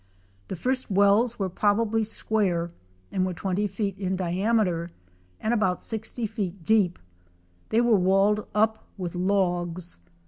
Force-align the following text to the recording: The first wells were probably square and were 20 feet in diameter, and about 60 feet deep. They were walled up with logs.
The 0.47 0.55
first 0.55 0.89
wells 0.89 1.37
were 1.37 1.47
probably 1.47 2.03
square 2.03 2.71
and 3.11 3.23
were 3.23 3.35
20 3.35 3.67
feet 3.67 3.99
in 3.99 4.15
diameter, 4.15 4.89
and 5.39 5.53
about 5.53 5.79
60 5.79 6.25
feet 6.25 6.63
deep. 6.63 6.97
They 7.69 7.81
were 7.81 7.99
walled 7.99 8.47
up 8.55 8.83
with 8.97 9.13
logs. 9.13 9.99